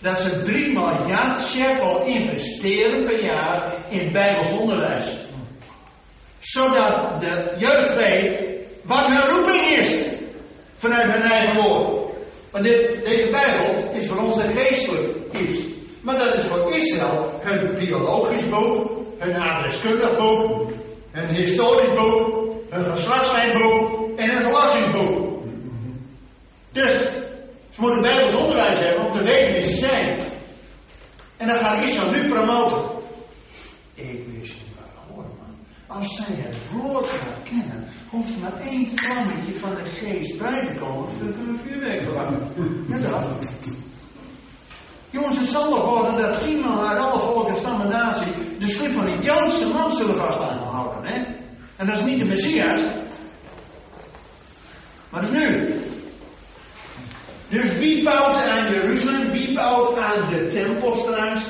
[0.00, 5.25] Dat ze 3 miljard shekel investeren per jaar in Bijbels onderwijs.
[6.46, 8.44] Zodat de jeugd weet
[8.82, 9.98] wat hun roeping is.
[10.76, 12.12] Vanuit hun eigen woord.
[12.50, 15.58] Want dit, deze Bijbel is voor ons een geestelijk iets.
[16.00, 20.70] Maar dat is voor Israël hun biologisch boek, hun adreskundig boek,
[21.10, 25.42] hun historisch boek, hun geslachtslijnboek en hun verlassingsboek.
[26.72, 26.92] Dus
[27.70, 30.18] ze moeten Bijbels onderwijs hebben om te weten wie ze zijn.
[31.36, 32.82] En dan gaat Israël nu promoten.
[33.94, 35.56] Ik wist niet waar hoor, man.
[35.86, 40.74] Als zij het woord gaan kennen, hoeft maar één vlammetje van de geest bij te
[40.78, 41.08] komen.
[41.18, 42.52] Kunnen een vuurwerk verlangen.
[42.88, 43.46] Ja, dat.
[45.10, 49.04] Jongens, het zal toch worden dat tien man uit alle volken, natie de schrift van
[49.06, 51.12] de Joodse man zullen vast aanhouden.
[51.12, 51.24] Hè?
[51.76, 52.82] En dat is niet de Messias.
[55.10, 55.80] Maar dat is nu.
[57.48, 59.30] Dus wie bouwt aan Jeruzalem?
[59.30, 61.44] Wie bouwt aan de tempel straks?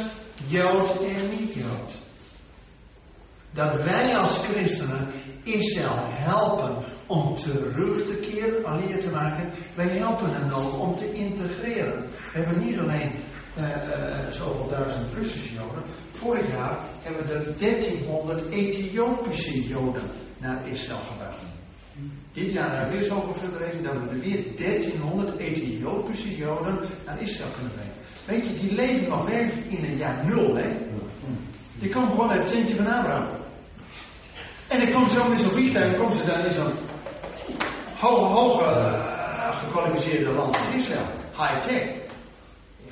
[0.46, 1.85] Jood en niet-Jood.
[3.50, 5.08] Dat wij als christenen
[5.42, 9.50] Israël helpen om terug te keren, allier te maken.
[9.74, 12.06] Wij helpen hen ook om te integreren.
[12.32, 13.12] We hebben niet alleen
[13.58, 15.82] uh, uh, zoveel duizend Russische Joden.
[16.12, 20.02] Vorig jaar hebben er 1300 Ethiopische Joden
[20.38, 21.44] naar Israël gebracht.
[22.32, 27.22] Dit jaar hebben we weer zoveel verdeling dat we er weer 1300 Ethiopische Joden naar
[27.22, 27.94] Israël kunnen brengen.
[28.24, 30.76] Weet je, die leven nog werkelijk in een jaar nul, hè?
[31.78, 33.26] Die komen gewoon uit het centje van Abraham.
[34.68, 36.72] En dan komt zo in zo'n vliegtuig, komt ze dan in zo'n
[37.98, 41.06] hoge, hoge uh, gekwalificeerde land van Israël.
[41.36, 41.84] High-tech.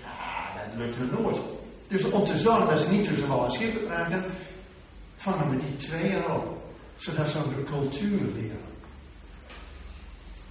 [0.03, 1.37] Ja, dat lukt hun nooit.
[1.89, 4.25] Dus om te zorgen dat ze niet tussen wal en schip raken,
[5.17, 6.63] vangen we die twee op.
[6.97, 8.61] Zodat ze ook de cultuur leren.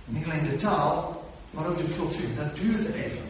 [0.05, 2.35] Niet alleen de taal, maar ook de cultuur.
[2.35, 3.21] Dat duurt even.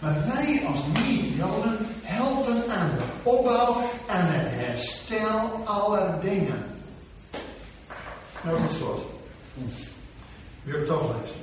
[0.00, 6.64] Maar wij als niet-Joden helpen aan de opbouw, aan het herstel aller dingen.
[8.44, 9.04] Nou, slot.
[10.62, 11.36] Weer toch lezen.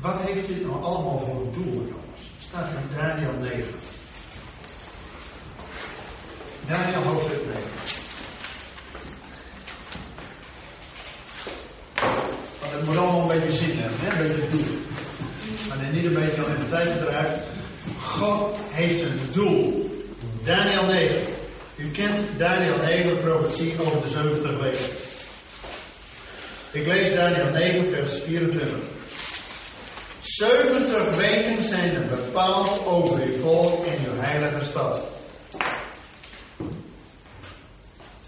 [0.00, 2.30] Wat heeft dit nou allemaal voor doel, jongens?
[2.38, 3.64] Staat in Daniel 9.
[6.68, 7.60] Daniel hoofdstuk 9.
[12.60, 14.22] Want het moet allemaal een beetje zin hebben, hè?
[14.22, 14.78] een beetje doel.
[15.68, 17.59] Maar dan niet een beetje al in de tijd eruit.
[18.02, 19.90] God heeft een doel.
[20.44, 21.22] Daniel 9.
[21.76, 25.08] U kent Daniel 9, profetie over de 70 weken.
[26.72, 28.88] Ik lees Daniel 9, vers 24.
[30.20, 35.04] 70 weken zijn er bepaald over uw volk en uw heilige stad.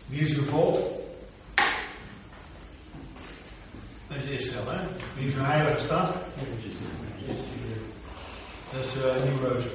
[0.06, 1.00] Wie is uw volk?
[4.08, 4.78] Dat is Israël, hè?
[5.16, 6.14] Wie is uw heilige stad?
[8.72, 9.70] Dat is uh, Nieuw-Reuzen.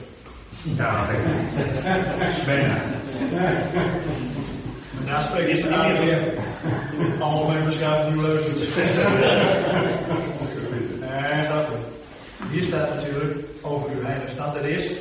[0.64, 1.06] Ja,
[2.46, 2.82] bijna.
[4.94, 6.34] Maar daar spreekt ze niet meer.
[7.20, 8.56] Allemaal mee beschouwd Nieuw-Reuzen.
[11.00, 11.86] Nee, dat goed.
[12.52, 14.92] Hier staat natuurlijk over uw heilige stad, dat is.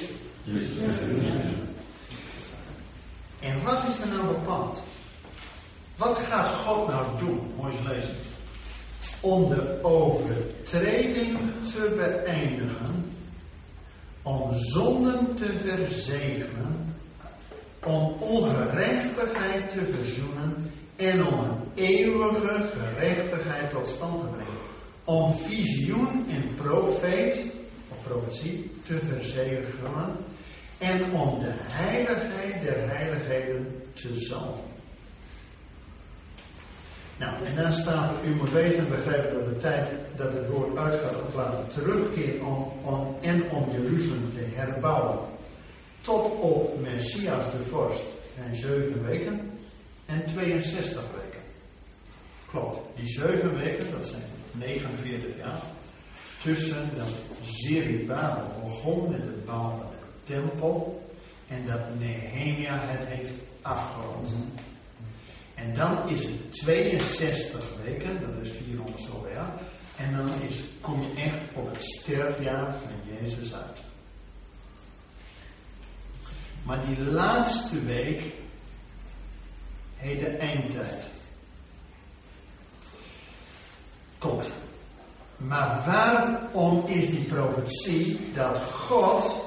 [3.40, 4.82] En wat is er nou bepaald?
[5.96, 7.52] Wat gaat God nou doen?
[7.56, 8.14] Mooi eens lezen.
[9.20, 11.38] Om de overtreding
[11.72, 13.10] te beëindigen,
[14.26, 16.94] om zonden te verzegelen,
[17.84, 24.60] om ongerechtigheid te verzoenen en om een eeuwige gerechtigheid tot stand te brengen.
[25.04, 27.52] Om visioen en profeet,
[27.88, 30.16] of profetie, te verzegelen
[30.78, 34.75] en om de heiligheid der heiligheden te zalven.
[37.18, 40.76] Nou, en dan staat, u moet weten en begrijpen dat de tijd dat het woord
[40.76, 45.18] uitgaat op laten terugkeren om, om, en om Jeruzalem te herbouwen.
[46.00, 49.50] Tot op Messias de vorst zijn zeven weken
[50.06, 51.40] en 62 weken.
[52.50, 55.62] Klopt, die zeven weken, dat zijn 49 jaar,
[56.42, 57.08] tussen dat
[57.44, 61.02] Zerubabel begon met het bouwen van de tempel
[61.48, 64.30] en dat Nehemia het heeft afgerond.
[65.56, 69.44] En dan is het 62 weken, dat is 400 zoveel.
[69.96, 73.78] En dan is, kom je echt op het sterfjaar van Jezus uit.
[76.62, 78.22] Maar die laatste week
[79.96, 81.06] heet de eindtijd.
[84.18, 84.48] Komt.
[85.36, 89.44] Maar waarom is die profetie dat God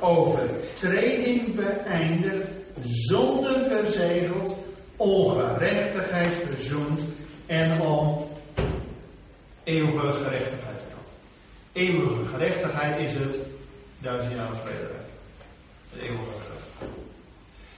[0.00, 2.48] overtreding beëindigt,
[2.82, 4.56] zonde verzegelt,
[5.02, 7.00] ongerechtigheid verzoent
[7.46, 8.28] en om
[9.64, 11.10] eeuwige gerechtigheid te komen?
[11.72, 13.36] Eeuwige gerechtigheid is het
[13.98, 15.06] duizend jaar vrederijk.
[15.92, 16.90] De eeuwige gerechtigheid.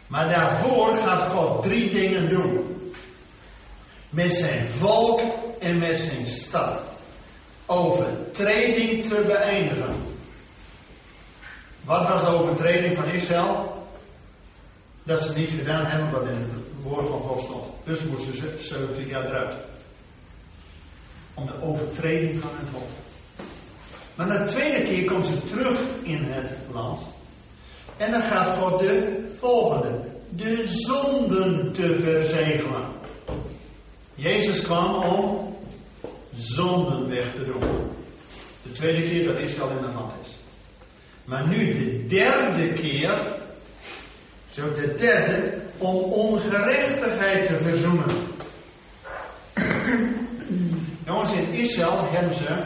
[0.07, 2.93] Maar daarvoor gaat God drie dingen doen.
[4.11, 5.21] Met zijn volk
[5.59, 6.81] en met zijn stad.
[7.67, 10.03] Overtreding te beëindigen.
[11.85, 13.84] Wat was de overtreding van Israël?
[15.05, 17.65] Dat ze niet gedaan hebben wat in het woord van God stond.
[17.85, 19.55] Dus moesten ze 70 jaar eruit.
[21.35, 22.89] Om de overtreding van het volk.
[24.15, 27.01] Maar de tweede keer komt ze terug in het land.
[27.97, 30.01] En dan gaat God de volgende.
[30.29, 32.85] De zonden te verzegelen.
[34.15, 35.55] Jezus kwam om
[36.37, 37.63] zonden weg te doen.
[38.63, 40.33] De tweede keer dat Israël in het land is.
[41.25, 43.43] Maar nu de derde keer,
[44.55, 48.29] zo de derde, om ongerechtigheid te verzoenen.
[51.07, 52.65] Jongens, in Israël hebben ze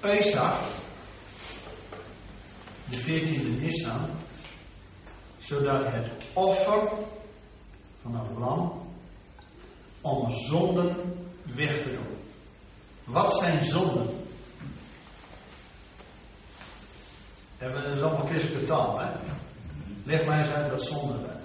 [0.00, 0.68] Pesach,
[2.84, 4.10] de 14e Nissan,
[5.38, 6.88] zodat het offer
[8.02, 8.88] van het lam
[10.00, 10.96] om zonden
[11.42, 12.16] weg te doen.
[13.04, 14.08] Wat zijn zonden?
[17.58, 19.08] En dat is allemaal christelijke taal, hè?
[20.10, 21.38] Leg mij eens uit wat zonden zijn.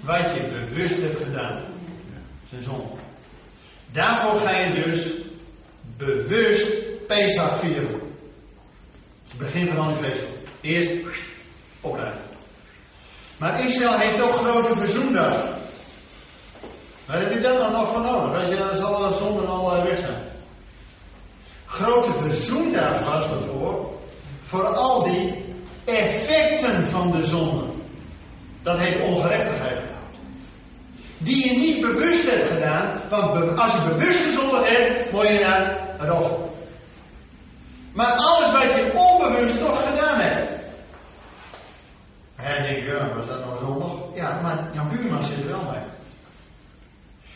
[0.00, 1.64] Wat je bewust hebt gedaan,
[2.48, 2.84] zijn zonde.
[3.92, 5.12] Daarvoor ga je dus
[5.96, 8.00] bewust Pesach vieren.
[9.26, 10.34] Is begin van al die feesten.
[10.60, 10.92] Eerst
[11.80, 12.22] opruimen.
[13.38, 15.58] Maar Israël heeft ook grote verzoendag.
[17.06, 18.40] Waar heb je dat dan nog van nodig?
[18.40, 20.22] Als je dan zal alle zonden al weg zijn.
[21.66, 23.98] Grote verzoendag was ervoor.
[24.50, 25.44] Voor al die
[25.84, 27.64] effecten van de zonde.
[28.62, 29.78] Dat heet ongerechtigheid.
[31.18, 33.00] Die je niet bewust hebt gedaan.
[33.08, 36.36] Want als je bewust gezondigd hebt, moet je naar het offer.
[37.92, 40.52] Maar alles wat je onbewust toch gedaan hebt.
[42.36, 43.92] En ik denk, was dat nou zondag?
[44.14, 45.82] Ja, maar jouw buurman zit er wel bij.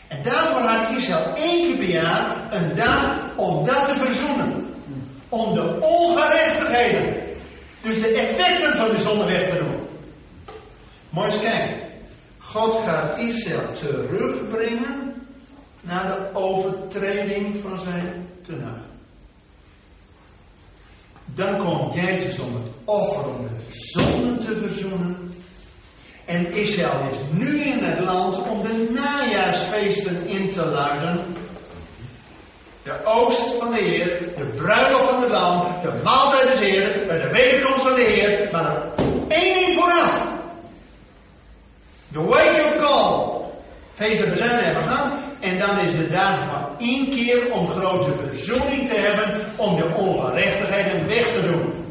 [0.07, 4.64] En daarvoor had Israël één keer per jaar een dag om dat te verzoenen.
[5.35, 7.23] Om de ongerechtigheden,
[7.81, 9.87] dus de effecten van de zonde weg te doen.
[11.09, 11.79] Mooi eens kijken.
[12.37, 15.13] God gaat Israël terugbrengen
[15.81, 18.81] naar de overtreding van zijn tenaag.
[21.25, 25.31] Dan komt Jezus om het offer om de zonden te verzoenen.
[26.25, 31.35] En Israël is nu in het land om de najaarsfeesten in te luiden.
[32.85, 37.29] De oogst van de Heer, de bruiloft van het land, de maaltijd des Heer, de
[37.31, 38.49] wederkomst van de Heer.
[38.51, 38.75] Maar
[39.27, 40.27] één ding vooraf.
[42.07, 43.41] De wake-up call.
[43.93, 45.13] Feesten bezuinen hebben gehad.
[45.39, 49.93] En dan is het daar maar één keer om grote verzoening te hebben, om de
[49.95, 51.85] ongerechtigheden weg te doen.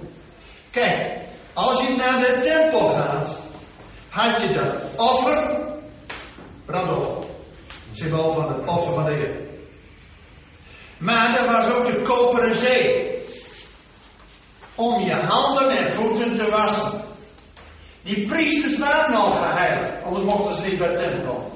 [0.70, 1.18] Kijk,
[1.52, 3.38] als je naar de tempel gaat,
[4.08, 5.60] had je dat offer,
[6.64, 7.24] brandoffer,
[7.92, 9.52] symbool van het offer van de Heer.
[11.04, 13.18] Maar er was ook de koperen zee,
[14.74, 17.00] om je handen en voeten te wassen.
[18.02, 21.50] Die priesters waren al geheiligd, anders mochten ze niet bij de tempel komen.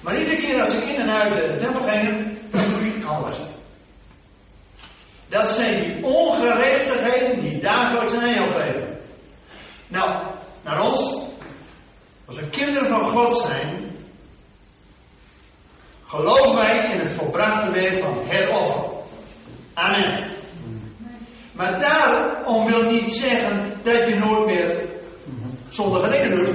[0.00, 2.38] Maar iedere keer als ik in en uit de tempel gingen,
[3.00, 3.36] dan alles.
[5.28, 8.98] Dat zijn die ongerechtigheden die dagelijks een opleven.
[9.88, 10.26] Nou,
[10.64, 11.22] naar ons,
[12.24, 13.85] als we kinderen van God zijn,
[16.06, 18.84] geloven wij in het volbrachte werk van het offer.
[19.74, 20.34] Amen.
[21.52, 24.88] Maar daarom wil niet zeggen dat je nooit meer
[25.70, 26.54] zonder dingen doet.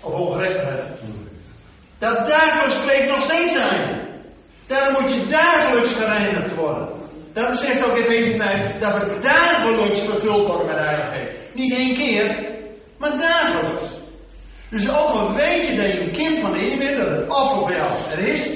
[0.00, 0.98] Of ongerechtigheid.
[1.98, 4.10] Dat dagelijks pleegt nog steeds zijn.
[4.66, 6.88] Daarom moet je dagelijks gereinigd worden.
[7.32, 11.54] Daarom zegt ook in tijd dat we dagelijks vervuld worden met heiligheid.
[11.54, 12.50] Niet één keer,
[12.96, 14.01] maar dagelijks.
[14.72, 17.28] Dus ook al weet je dat je een kind van de Heer bent, dat het
[17.28, 18.50] offer jou er is.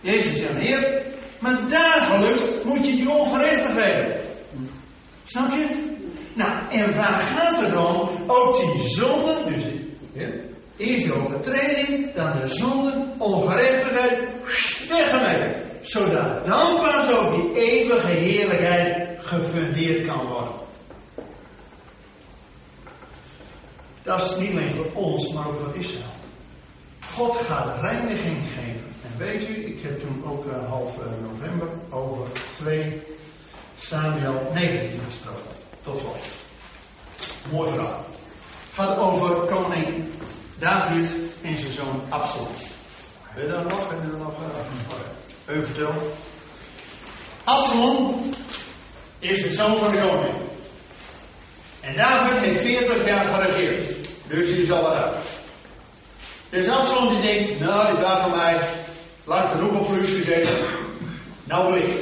[0.00, 1.02] Jezus is Heer.
[1.38, 4.20] Maar dagelijks moet je die ongerechtigheden.
[5.24, 5.66] Snap je?
[6.32, 8.10] Nou, en waar gaat het om?
[8.26, 9.62] Ook die zonde, dus
[10.76, 14.28] Eerst de overtreding, dan de zonde, ongerechtigheid,
[14.88, 15.62] weggemeten.
[15.80, 20.66] Zodat dan pas ook die eeuwige heerlijkheid gefundeerd kan worden.
[24.08, 26.14] Dat is niet alleen voor ons, maar ook voor Israël.
[27.14, 31.68] God gaat reiniging geven en weet u, ik heb toen ook uh, half uh, november
[31.90, 33.02] over 2
[33.76, 35.42] Samuel 19 gesproken.
[35.82, 36.26] Tot slot.
[37.52, 38.04] Mooi verhaal.
[38.66, 40.04] Het gaat over koning
[40.58, 41.10] David
[41.42, 42.52] en zijn zoon Absalom.
[43.34, 43.88] Wil je daar nog?
[43.88, 44.40] Wil je daar nog
[45.48, 45.94] uh, even?
[47.44, 48.30] Absalom
[49.18, 50.36] is de zoon van de koning.
[51.80, 53.97] En David heeft 40 jaar geregeerd.
[54.28, 55.26] Dus hij is al wat uit.
[56.50, 58.60] Dus Absalom die denkt, nou die daar van mij,
[59.24, 60.66] laat genoeg op plus gezeten.
[61.44, 61.98] Nou wil ik.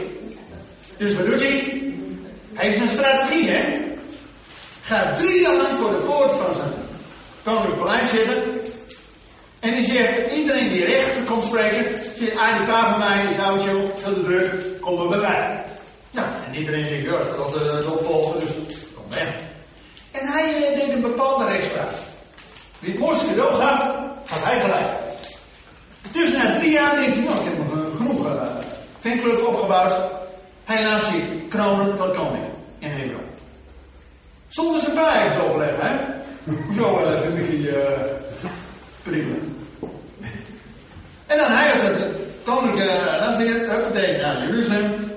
[0.96, 1.82] Dus wat doet hij?
[2.54, 3.84] Hij heeft een strategie, hè?
[4.82, 6.72] Gaat drie jaar lang voor de poort van zijn
[7.44, 8.60] koninklijk paleis zitten.
[9.60, 13.38] En die zegt, iedereen die rechter komt spreken, zegt, ah, die pa van mij is
[13.38, 15.64] oudje, veel te druk, kom bij mij.
[16.10, 18.50] Nou, en iedereen zegt, ja, dat is uh, opvolgen, dus
[18.94, 19.34] kom weg.
[20.10, 21.90] En hij uh, deed een bepaalde rechtspraak.
[22.78, 23.78] Wie mooiste cadeau gaf,
[24.28, 24.98] had hij gelijk.
[26.12, 27.70] Dus na drie jaar denkt hij, nou, ik heb nog
[29.00, 30.10] genoeg uh, opgebouwd.
[30.64, 32.44] Hij laat zich kronen tot koning
[32.78, 33.24] in Hebron.
[34.48, 36.14] Zonder zijn vijf overleggen, hè?
[36.74, 37.96] Zo uh, een beetje
[38.42, 38.50] uh,
[39.02, 39.36] prima.
[41.26, 45.12] En dan hij het koninklijke weer, huppatee, naar Jeruzalem.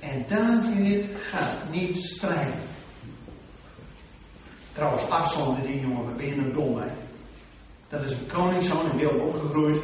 [0.00, 2.60] En David gaat niet strijden.
[4.72, 6.92] Trouwens, Absalom, die jongen, ben je een domheid.
[7.88, 9.80] Dat is een koningszoon in beeld opgegroeid.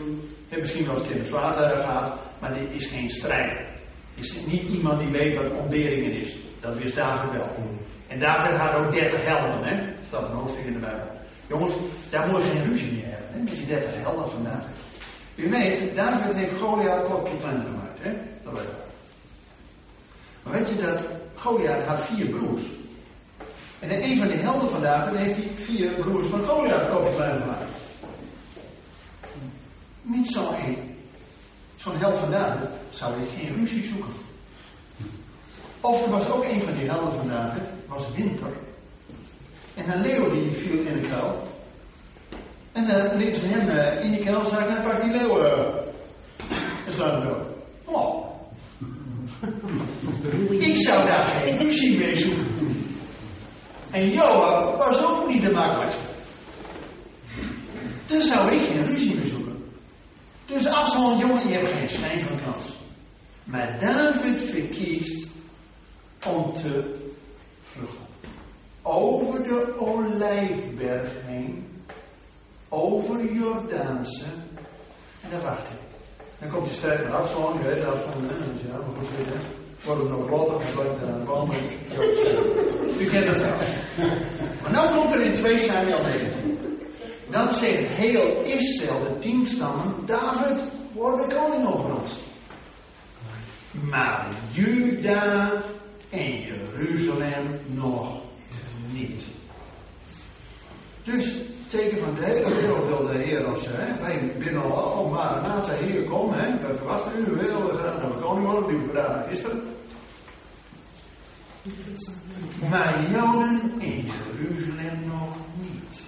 [0.49, 3.67] Heeft misschien wel eens in het vader gehad, maar dit is geen strijder.
[4.15, 6.37] Is niet iemand die weet wat ontberingen is.
[6.61, 7.49] Dat wist David wel.
[8.07, 9.77] En David had ook 30 helden, hè?
[9.77, 11.07] Dat staat een hoofdstuk in de Bijbel.
[11.47, 11.75] Jongens,
[12.11, 13.39] daar moet je geen ruzie meer hebben, hè?
[13.39, 14.77] Met die 30 helden van David.
[15.35, 18.13] U weet, David heeft Goliath klokje klein gemaakt, hè?
[18.45, 18.87] Dat weet je.
[20.43, 20.99] Maar weet je dat
[21.35, 22.63] Goliath had vier broers.
[23.81, 27.41] En een van de helden van David heeft die vier broers van Goliath klokje klein
[27.41, 27.63] gemaakt.
[30.03, 30.55] Niet zo'n
[31.77, 34.13] Zo'n held van David zou je geen ruzie zoeken.
[35.81, 38.53] Of er was ook een van die helden van David, was winter.
[39.75, 41.49] En een leeuw die viel in de kuil.
[42.73, 45.53] En dan liet ze hem uh, in die kuil en zei, pak die leeuw uh,
[46.87, 47.47] en slaat hem dood.
[47.85, 48.27] Oh.
[50.49, 52.47] Ik zou daar geen ruzie mee zoeken.
[53.91, 56.07] En Joab was ook niet de makkelijkste.
[58.07, 59.65] Dan zou ik geen ruzie mee zoeken.
[60.47, 62.77] Dus Absalom, jongen, je hebt geen schijn van kans.
[63.45, 65.27] Maar David verkiest
[66.27, 66.95] om te
[67.63, 68.07] vluchten.
[68.83, 71.67] Over de Olijfberg heen,
[72.69, 74.25] over Jordaanse,
[75.21, 75.77] en dan wacht hij.
[76.39, 79.41] Dan komt hij sterk naar Absalom, je weet dus ja, maar goed weten.
[79.85, 81.51] Wordt het nog rotter, gesloten aan de boom.
[83.01, 83.57] U kent het wel.
[84.63, 86.59] Maar nu komt er in 2 Samuel 19.
[87.31, 90.59] Dan zegt heel Israël, de tien stammen, David,
[90.93, 92.13] word de koning over ons.
[93.71, 95.53] Maar Juda
[96.11, 98.21] en Jeruzalem nog
[98.93, 99.25] niet.
[101.05, 101.35] Dus
[101.69, 105.61] teken van de hele wereld wil de Heer als hè, wij binnen al, maar na
[105.61, 108.79] de Heer kom, hè, we verwachten u, we willen graag naar de koning worden, die
[108.79, 109.63] we vandaag gisteren.
[112.71, 114.05] Maar Joden in
[114.37, 116.03] Jeruzalem nog niet.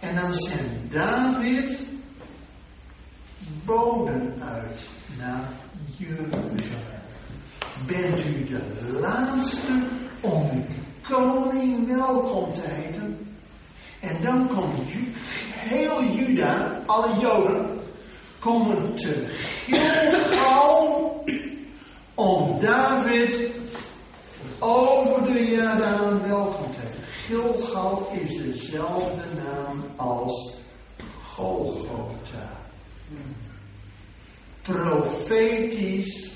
[0.00, 1.78] En dan zendt David
[3.64, 4.80] boden uit
[5.18, 5.48] naar
[5.96, 7.04] Jeruzalem.
[7.86, 9.72] Bent u de laatste
[10.20, 10.64] om
[11.02, 13.25] koning welkom te heten?
[14.06, 14.90] En dan komt
[15.52, 17.80] heel Juda, alle Joden,
[18.38, 19.26] komen te
[19.66, 21.24] Gilgal
[22.14, 23.50] om David
[24.58, 27.02] over de Jordaan welkom te heten.
[27.26, 30.54] Gilgal is dezelfde naam als
[31.22, 32.60] Golgotha.
[34.62, 36.30] Profetisch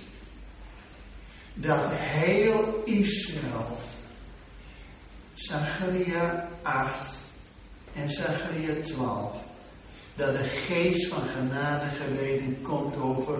[1.54, 3.76] dat heel Israël,
[5.34, 7.19] Zacharia 8
[7.94, 9.32] en Zacharia 12,
[10.16, 13.38] dat de geest van genade geleden komt over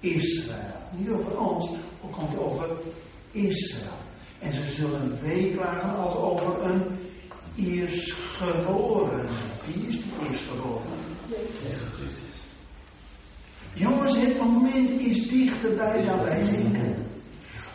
[0.00, 0.82] Israël.
[0.96, 2.68] Niet over ons, maar komt over
[3.30, 3.98] Israël.
[4.38, 6.82] En ze zullen weeklagen als over een
[7.56, 9.28] eerstgeboren.
[9.66, 10.92] Wie is die eerstgeboren?
[13.74, 17.03] Jongens, het moment is dichterbij dan wij denken.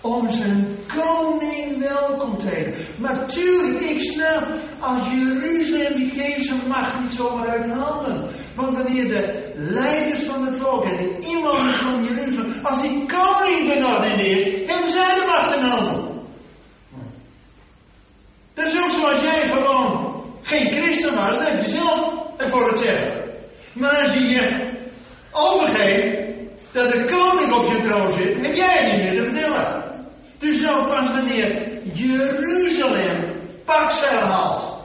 [0.01, 2.85] Om zijn koning welkom te heten.
[2.97, 4.47] Maar tuurlijk, ik snap,
[4.79, 8.29] als Jeruzalem, die geest mag niet zomaar uit de handen.
[8.55, 13.73] Want wanneer de leiders van het volk en de inwoners van Jeruzalem, als die koning
[13.73, 16.07] er nog in is, hebben zij de macht in handen.
[18.53, 22.79] Dat is ook zoals jij gewoon geen christen was, dat heb je zelf ervoor het
[22.79, 23.23] zeggen.
[23.73, 24.69] Maar als je je
[25.31, 26.17] overgeeft
[26.71, 29.88] de koning op je troon zit, heb jij niet meer te vertellen.
[30.39, 33.23] Dus ook pas wanneer Jeruzalem
[33.65, 34.77] pakzeil haalt.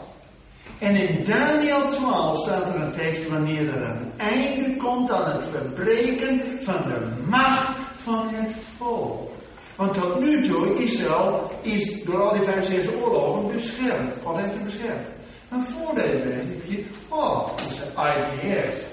[0.78, 5.44] En in Daniel 12 staat er een tekst wanneer er een einde komt aan het
[5.50, 9.30] verbreken van de macht van het volk.
[9.76, 14.12] Want tot nu toe, Israël is door al die vijf, zes oorlogen beschermd.
[14.22, 15.06] God heeft hem beschermd.
[15.48, 18.88] Maar voor deze denk je, oh, onze IDF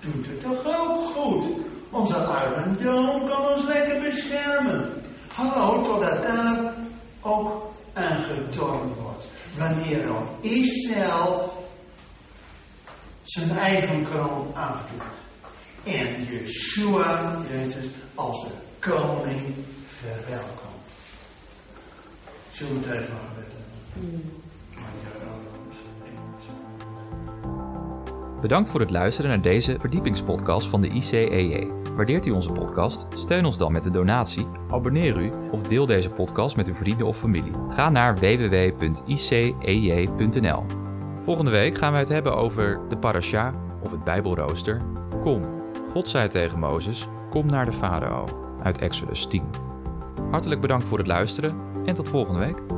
[0.00, 1.44] doet het toch ook goed.
[1.90, 2.76] Onze Iron
[3.28, 4.92] kan ons lekker beschermen.
[5.38, 6.74] Hallo, totdat daar
[7.20, 9.24] ook aangetornd wordt.
[9.58, 11.52] Wanneer ook Israël
[13.22, 15.02] zijn eigen kroon afdoet.
[15.84, 19.54] En Yeshua, Jezus, als de koning
[19.86, 20.88] verwelkomt.
[22.50, 23.06] Zullen we?
[28.40, 31.87] Bedankt voor het luisteren naar deze verdiepingspodcast van de ICEJ.
[31.98, 33.06] Waardeert u onze podcast?
[33.14, 37.06] Steun ons dan met een donatie, abonneer u of deel deze podcast met uw vrienden
[37.06, 37.52] of familie.
[37.68, 39.04] Ga naar www.icej.nl.
[41.24, 43.52] Volgende week gaan we het hebben over de parasha
[43.84, 44.80] of het Bijbelrooster.
[45.22, 45.42] Kom,
[45.92, 48.24] God zei tegen Mozes, kom naar de farao
[48.62, 49.42] uit Exodus 10.
[50.30, 52.77] Hartelijk bedankt voor het luisteren en tot volgende week.